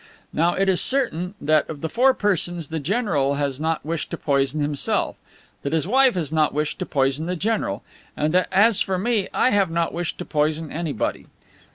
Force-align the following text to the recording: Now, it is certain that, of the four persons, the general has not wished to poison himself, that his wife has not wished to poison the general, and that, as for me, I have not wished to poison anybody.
Now, 0.33 0.55
it 0.55 0.67
is 0.67 0.81
certain 0.81 1.35
that, 1.39 1.69
of 1.69 1.81
the 1.81 1.87
four 1.87 2.15
persons, 2.15 2.69
the 2.69 2.79
general 2.79 3.35
has 3.35 3.59
not 3.59 3.85
wished 3.85 4.09
to 4.09 4.17
poison 4.17 4.59
himself, 4.59 5.15
that 5.61 5.73
his 5.73 5.87
wife 5.87 6.15
has 6.15 6.31
not 6.31 6.55
wished 6.55 6.79
to 6.79 6.87
poison 6.87 7.27
the 7.27 7.35
general, 7.35 7.83
and 8.17 8.33
that, 8.33 8.47
as 8.51 8.81
for 8.81 8.97
me, 8.97 9.27
I 9.31 9.51
have 9.51 9.69
not 9.69 9.93
wished 9.93 10.17
to 10.17 10.25
poison 10.25 10.71
anybody. 10.71 11.27